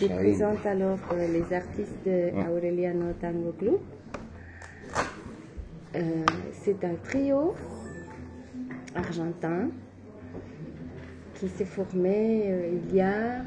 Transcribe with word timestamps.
Je 0.00 0.06
présente 0.06 0.64
alors 0.64 1.00
euh, 1.12 1.26
les 1.26 1.52
artistes 1.52 2.08
Aureliano 2.48 3.14
Tango 3.20 3.52
Club. 3.58 3.80
Euh, 5.96 6.24
c'est 6.52 6.84
un 6.84 6.94
trio 7.02 7.54
argentin 8.94 9.70
qui 11.34 11.48
s'est 11.48 11.64
formé 11.64 12.42
euh, 12.44 12.78
il 12.88 12.94
y 12.94 13.00
a 13.00 13.42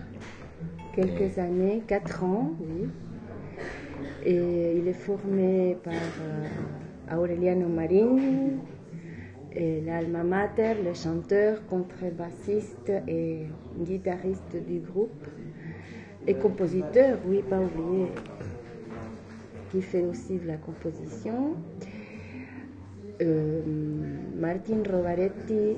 quelques 0.93 1.39
années, 1.39 1.83
quatre 1.87 2.21
ans, 2.21 2.51
oui. 2.59 2.89
Et 4.25 4.75
il 4.77 4.85
est 4.89 4.93
formé 5.07 5.77
par 5.81 7.17
Aureliano 7.17 7.69
Marin, 7.69 8.17
l'alma 9.55 10.23
mater, 10.23 10.73
le 10.83 10.93
chanteur, 10.93 11.65
contrebassiste 11.67 12.91
et 13.07 13.45
guitariste 13.79 14.57
du 14.67 14.79
groupe. 14.79 15.25
Et 16.27 16.35
compositeur, 16.35 17.17
oui, 17.25 17.41
pas 17.49 17.59
oublier, 17.59 18.07
qui 19.71 19.81
fait 19.81 20.03
aussi 20.03 20.37
de 20.37 20.47
la 20.47 20.57
composition. 20.57 21.55
Euh, 23.21 23.61
Martin 24.39 24.83
Rovaretti 24.89 25.77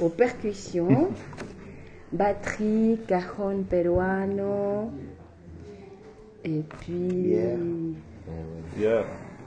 aux 0.00 0.08
percussions, 0.10 1.08
batterie, 2.12 3.00
cajon 3.06 3.64
peruano, 3.68 4.90
et 6.44 6.62
puis. 6.80 7.36
Bière. 8.76 9.04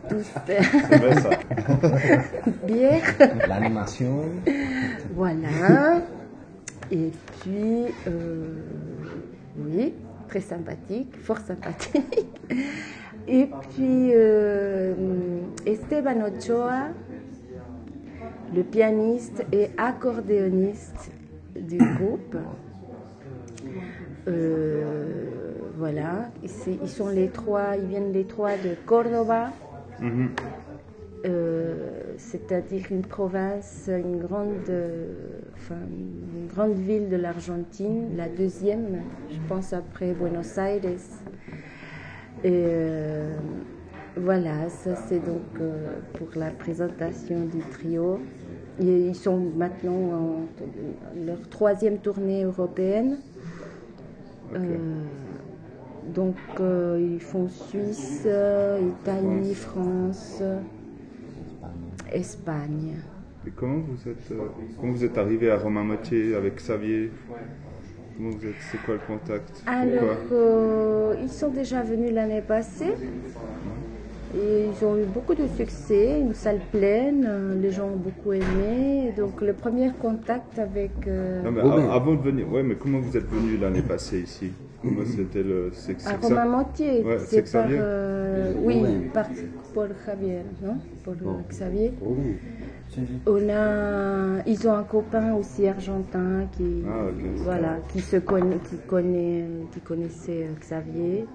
C'est 0.47 0.97
vrai 0.97 1.15
ça. 1.15 1.29
Bière. 2.67 3.03
L'animation. 3.47 4.23
Voilà. 5.13 6.01
Et 6.91 7.11
puis, 7.39 7.85
euh, 8.07 8.53
oui, 9.57 9.93
très 10.27 10.41
sympathique, 10.41 11.15
fort 11.17 11.39
sympathique. 11.39 12.41
Et 13.27 13.45
puis, 13.45 14.11
euh, 14.13 14.93
Esteban 15.65 16.21
Ochoa, 16.25 16.89
le 18.53 18.63
pianiste 18.63 19.45
et 19.51 19.69
accordéoniste 19.77 21.11
du 21.55 21.77
groupe. 21.77 22.35
Euh, 24.27 25.51
voilà, 25.77 26.29
ils 26.43 26.89
sont 26.89 27.09
les 27.09 27.29
trois, 27.29 27.77
ils 27.77 27.87
viennent 27.87 28.11
les 28.11 28.25
trois 28.25 28.51
de 28.51 28.75
Cordoba. 28.85 29.51
Mhm. 29.99 30.29
Euh, 31.25 32.00
c'est-à-dire 32.31 32.85
une 32.91 33.01
province, 33.01 33.89
une 33.89 34.19
grande, 34.19 34.71
enfin, 35.53 35.75
une 35.91 36.47
grande 36.47 36.75
ville 36.75 37.09
de 37.09 37.17
l'Argentine, 37.17 38.15
la 38.15 38.29
deuxième, 38.29 39.01
je 39.29 39.37
pense 39.49 39.73
après 39.73 40.13
Buenos 40.13 40.57
Aires. 40.57 40.79
Et 42.43 42.45
euh, 42.45 43.35
voilà, 44.15 44.69
ça 44.69 44.95
c'est 44.95 45.19
donc 45.19 45.41
euh, 45.59 45.97
pour 46.13 46.29
la 46.37 46.51
présentation 46.51 47.45
du 47.45 47.59
trio. 47.69 48.19
ils 48.79 49.13
sont 49.13 49.37
maintenant 49.57 49.91
en 49.91 50.35
leur 51.25 51.41
troisième 51.49 51.97
tournée 51.97 52.43
européenne. 52.43 53.17
donc 56.15 56.35
ils 56.59 57.19
font 57.19 57.49
Suisse, 57.49 58.25
Italie, 58.25 59.53
France. 59.53 60.41
Espagne. 62.11 62.95
Et 63.47 63.51
comment 63.51 63.79
vous 63.79 64.09
êtes, 64.09 64.31
euh, 64.31 64.45
comment 64.79 64.93
vous 64.93 65.03
êtes 65.03 65.17
arrivé 65.17 65.49
à 65.49 65.57
Romain 65.57 65.83
Motier 65.83 66.35
avec 66.35 66.57
Xavier? 66.57 67.11
Comment 68.15 68.29
vous 68.29 68.45
êtes, 68.45 68.55
c'est 68.71 68.81
quoi 68.83 68.95
le 68.95 68.99
contact? 69.07 69.63
Alors, 69.65 70.17
euh, 70.31 71.15
ils 71.21 71.29
sont 71.29 71.49
déjà 71.49 71.81
venus 71.81 72.13
l'année 72.13 72.41
passée. 72.41 72.93
Et 74.33 74.67
ils 74.67 74.85
ont 74.85 74.95
eu 74.95 75.03
beaucoup 75.03 75.33
de 75.33 75.45
succès, 75.57 76.21
une 76.21 76.33
salle 76.33 76.61
pleine, 76.71 77.25
euh, 77.27 77.55
les 77.59 77.71
gens 77.71 77.87
ont 77.87 77.97
beaucoup 77.97 78.31
aimé. 78.31 79.11
Donc 79.17 79.41
le 79.41 79.53
premier 79.53 79.91
contact 79.99 80.57
avec... 80.57 80.91
Non, 81.05 81.51
mais 81.51 81.61
avant 81.61 82.13
de 82.13 82.21
venir, 82.21 82.49
ouais, 82.49 82.63
mais 82.63 82.75
comment 82.75 82.99
vous 82.99 83.17
êtes 83.17 83.27
venu 83.27 83.57
l'année 83.57 83.81
passée 83.81 84.21
ici? 84.21 84.51
Comment 84.81 85.05
c'était 85.05 85.43
le... 85.43 85.69
C'est, 85.73 86.07
à 86.07 86.17
Romain 86.17 86.45
Motier, 86.45 87.03
c'est, 87.19 87.51
par... 87.51 87.67
oui, 88.63 89.09
par, 89.13 89.27
pour 89.73 89.85
Javier, 90.05 90.39
non? 90.61 90.77
Pour 91.03 91.13
Xavier. 91.49 91.93
On 93.25 93.49
a, 93.49 94.43
ils 94.45 94.67
ont 94.67 94.73
un 94.73 94.83
copain 94.83 95.33
aussi 95.35 95.67
argentin 95.67 96.47
qui, 96.51 96.83
ah, 96.85 97.05
voilà, 97.37 97.77
qui 97.89 98.01
se 98.01 98.17
connaît, 98.17 98.57
qui 98.57 98.77
connaît, 98.87 99.45
qui 99.71 99.79
connaissait 99.79 100.47
Xavier, 100.59 101.25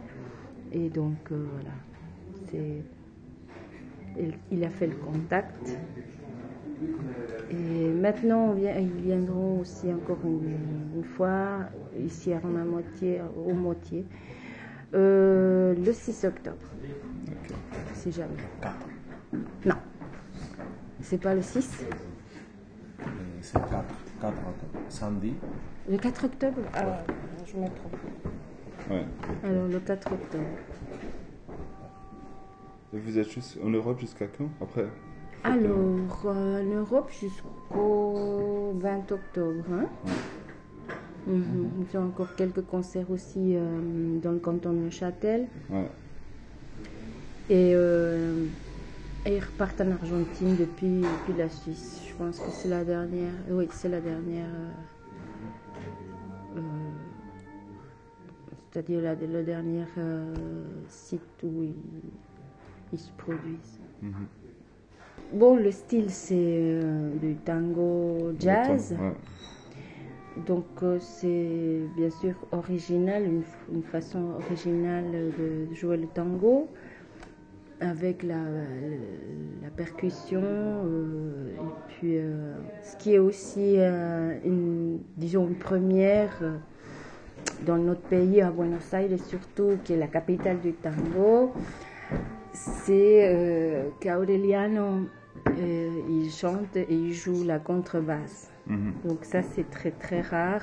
et 0.72 0.88
donc 0.90 1.16
voilà, 1.30 1.74
c'est, 2.50 2.82
il, 4.50 4.64
a 4.64 4.68
fait 4.68 4.88
le 4.88 4.96
contact. 4.96 5.78
Et 7.50 7.88
maintenant, 7.88 8.54
ils 8.56 9.02
viendront 9.02 9.60
aussi 9.60 9.92
encore 9.92 10.18
une, 10.24 11.04
fois 11.04 11.60
ici 11.98 12.32
à 12.32 12.40
Romain 12.40 12.64
Motier, 12.64 13.20
au 13.46 13.52
Motier, 13.52 14.04
euh, 14.94 15.74
le 15.74 15.92
6 15.92 16.24
octobre. 16.24 16.56
Si 17.94 18.12
jamais. 18.12 18.36
Non. 19.64 19.74
C'est 21.00 21.18
pas 21.20 21.34
le 21.34 21.42
6 21.42 21.84
C'est 23.40 23.52
4, 23.54 23.70
4 24.20 24.32
octobre. 24.32 24.84
Samedi. 24.88 25.34
Le 25.88 25.96
4 25.96 26.24
octobre? 26.24 26.58
Ah, 26.74 27.02
je 27.46 27.56
me 27.56 27.66
trompe. 27.66 27.96
Ouais. 28.90 29.04
Alors, 29.44 29.68
le 29.68 29.80
4 29.80 30.12
octobre. 30.12 30.44
Et 32.92 32.98
vous 32.98 33.18
êtes 33.18 33.28
en 33.62 33.68
Europe 33.68 34.00
jusqu'à 34.00 34.26
quand? 34.26 34.48
Après? 34.60 34.86
Alors, 35.46 36.22
euh, 36.24 36.60
en 36.60 36.64
Europe 36.64 37.10
jusqu'au 37.12 38.72
20 38.74 39.12
octobre. 39.12 39.64
Hein 39.72 39.86
mhm. 41.28 41.70
Ils 41.80 41.96
ont 41.96 42.06
encore 42.06 42.34
quelques 42.34 42.64
concerts 42.66 43.10
aussi 43.12 43.54
euh, 43.54 44.18
dans 44.20 44.32
le 44.32 44.40
canton 44.40 44.72
de 44.72 44.78
Neuchâtel. 44.78 45.46
Ouais. 45.70 45.88
Et, 47.48 47.72
euh, 47.74 48.46
et, 49.24 49.36
ils 49.36 49.44
repartent 49.44 49.80
en 49.80 49.92
Argentine 49.92 50.56
depuis, 50.56 51.02
depuis 51.02 51.38
la 51.38 51.48
Suisse. 51.48 52.02
Je 52.08 52.14
pense 52.14 52.40
que 52.40 52.50
c'est 52.50 52.68
la 52.68 52.84
dernière. 52.84 53.32
Oui, 53.48 53.68
c'est 53.70 53.88
la 53.88 54.00
dernière. 54.00 54.50
Euh, 56.56 56.60
c'est-à-dire 58.72 59.00
le 59.00 59.42
dernier 59.44 59.84
site 60.88 61.22
où 61.44 61.62
ils, 61.62 61.74
ils 62.92 62.98
se 62.98 63.10
produisent. 63.12 63.78
Mhm. 64.02 64.26
Bon, 65.32 65.56
le 65.56 65.70
style, 65.70 66.10
c'est 66.10 66.80
du 67.20 67.34
tango 67.44 68.32
jazz. 68.38 68.94
Donc, 70.46 70.66
c'est 71.00 71.80
bien 71.96 72.10
sûr 72.10 72.34
original, 72.52 73.24
une, 73.24 73.42
une, 73.72 73.82
façon 73.82 74.34
originale 74.34 75.10
de 75.10 75.74
jouer 75.74 75.96
le 75.96 76.06
tango, 76.06 76.68
avec 77.80 78.22
la, 78.22 78.44
la, 79.62 79.70
percussion, 79.74 80.42
euh, 80.42 81.50
et 81.54 81.72
puis 81.88 82.18
ce 82.82 82.96
qui 82.96 83.14
est 83.14 83.18
aussi, 83.18 83.76
une, 83.78 85.00
disons, 85.16 85.48
une 85.48 85.56
première 85.56 86.38
dans 87.64 87.78
notre 87.78 88.02
pays, 88.02 88.40
à 88.40 88.50
Buenos 88.50 88.92
Aires 88.92 89.18
surtout, 89.26 89.78
qui 89.84 89.94
est 89.94 89.98
la 89.98 90.08
capitale 90.08 90.60
du 90.60 90.72
tango 90.72 91.52
c'est 92.56 93.28
euh, 93.28 93.90
qu'Aureliano, 94.00 95.06
euh, 95.46 96.00
il 96.08 96.30
chante 96.30 96.76
et 96.76 96.86
il 96.90 97.12
joue 97.12 97.44
la 97.44 97.58
contrebasse. 97.58 98.50
Mhm. 98.66 98.94
Donc 99.04 99.24
ça, 99.24 99.42
c'est 99.42 99.70
très 99.70 99.90
très 99.90 100.22
rare. 100.22 100.62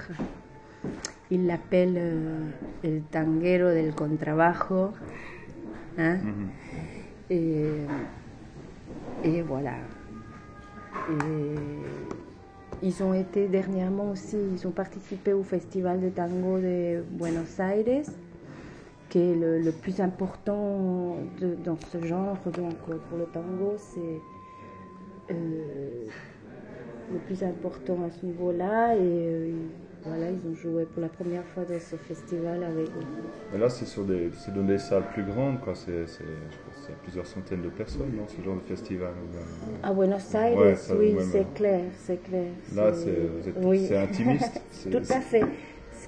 Il 1.30 1.46
l'appelle 1.46 1.96
euh, 1.98 2.50
el 2.84 3.04
tanguero 3.04 3.70
del 3.70 3.94
contrabajo. 3.94 4.92
Hein? 5.98 6.18
Mhm. 6.24 6.50
et, 7.30 7.66
et, 9.24 9.42
voilà. 9.42 9.76
Et 11.10 11.56
ils 12.82 13.04
ont 13.04 13.14
été 13.14 13.48
dernièrement 13.48 14.12
aussi, 14.12 14.38
ils 14.54 14.68
ont 14.68 14.72
participé 14.72 15.34
au 15.34 15.44
Festival 15.44 16.02
de 16.02 16.10
Tango 16.10 16.58
de 16.58 17.04
Buenos 17.12 17.60
Aires 17.60 18.06
qui 19.14 19.20
est 19.20 19.36
le, 19.36 19.72
plus 19.72 20.02
important 20.02 21.18
dans 21.64 21.78
ce 21.92 22.04
genre, 22.04 22.36
donc 22.46 22.78
pour 22.80 23.18
le 23.20 23.26
tango, 23.26 23.76
c'est 23.78 24.22
euh, 25.30 26.06
le 27.12 27.20
plus 27.28 27.44
important 27.44 28.00
à 28.08 28.10
ce 28.10 28.26
niveau-là. 28.26 28.96
Et 28.96 29.00
euh, 29.02 29.52
voilà, 30.04 30.32
ils 30.32 30.50
ont 30.50 30.56
joué 30.56 30.86
pour 30.86 31.04
la 31.04 31.10
première 31.10 31.46
fois 31.46 31.64
dans 31.64 31.80
ce 31.80 31.96
festival 31.96 32.64
avec 32.64 32.90
Mais 33.52 33.60
là, 33.60 33.70
c'est 33.70 33.86
sur 33.86 34.04
des, 34.04 34.32
c'est 34.34 34.52
dans 34.52 34.64
des 34.64 34.80
salles 34.80 35.08
plus 35.14 35.24
grandes, 35.24 35.62
quoi. 35.62 35.76
C'est, 35.76 36.08
c'est, 36.08 36.24
plusieurs 37.04 37.28
centaines 37.28 37.62
de 37.62 37.70
personnes, 37.70 38.14
non, 38.18 38.28
ce 38.28 38.42
genre 38.42 38.56
de 38.56 38.62
festival. 38.62 39.12
À 39.84 39.94
Buenos 39.94 40.34
Aires, 40.34 40.58
oui, 40.98 41.16
c'est 41.32 41.54
clair, 41.54 41.82
c'est 42.00 42.24
clair. 42.24 42.48
Là, 42.76 42.92
c'est, 42.94 43.78
c'est 43.78 43.98
intimiste. 43.98 44.60
Tout 44.92 45.14
à 45.14 45.22
fait 45.22 45.46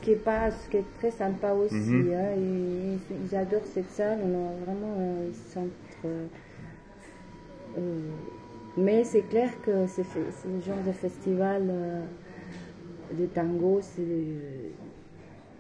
qui 0.06 0.12
est 0.12 0.24
pas, 0.24 0.52
ce 0.52 0.70
qui 0.70 0.78
est 0.78 0.86
très 1.00 1.10
sympa 1.10 1.52
aussi. 1.54 1.76
Mhm. 1.76 2.14
hein, 2.14 2.32
et 2.38 2.98
ils, 3.32 3.36
adorent 3.36 3.66
cette 3.66 3.90
salle. 3.90 4.20
On 4.24 4.34
a 4.36 4.66
vraiment 4.66 4.94
un 5.00 5.34
centre. 5.52 5.72
euh, 6.06 6.28
euh, 7.80 8.12
mais 8.78 9.04
c'est 9.04 9.24
clair 9.24 9.50
que 9.64 9.88
c'est 9.88 10.06
le 10.46 10.62
genre 10.62 10.84
de 10.86 10.92
festival 10.92 11.64
euh, 11.70 12.04
de 13.14 13.26
tango, 13.26 13.80
c'est 13.82 14.04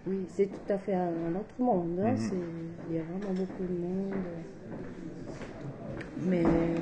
oui, 0.07 0.17
c'est 0.29 0.45
tout 0.45 0.71
à 0.73 0.77
fait 0.77 0.93
un, 0.93 1.33
autre 1.35 1.55
monde. 1.57 1.99
hein, 1.99 2.11
Mhm. 2.11 2.39
Il 2.89 2.95
y 2.95 2.99
a 2.99 3.01
vraiment 3.01 3.33
beaucoup 3.33 3.63
de 3.63 3.81
monde. 3.81 4.25
Mais 6.21 6.43
euh, 6.45 6.75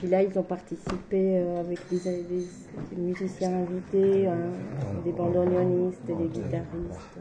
puis 0.00 0.08
là, 0.08 0.22
ils 0.22 0.38
ont 0.38 0.44
participé 0.44 1.38
euh, 1.38 1.60
avec 1.60 1.86
des, 1.88 2.00
des- 2.00 2.48
des 2.90 2.96
musiciens 2.96 3.52
invités, 3.62 4.26
hein, 4.26 4.62
des 4.94 5.12
bandonionistes 5.12 6.10
des 6.10 6.28
guitaristes. 6.30 7.18